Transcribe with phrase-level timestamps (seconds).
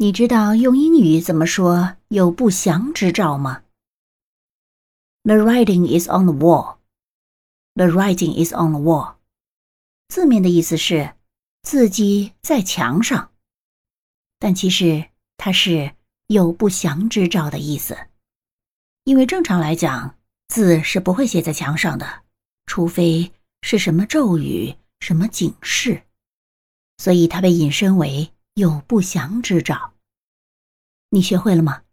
[0.00, 3.64] 你知道用英语怎么说有不祥之兆吗
[5.24, 6.76] ？The writing is on the wall.
[7.74, 9.16] The writing is on the wall.
[10.06, 11.16] 字面的意思是
[11.64, 13.32] 字迹在墙上，
[14.38, 15.96] 但其实它是
[16.28, 17.98] 有不祥之兆的意思。
[19.02, 22.22] 因为正常来讲，字是不会写在墙上的，
[22.66, 26.04] 除非是什么咒语、什么警示，
[26.98, 28.32] 所以它被引申为。
[28.58, 29.94] 有不祥之兆，
[31.10, 31.84] 你学会了吗？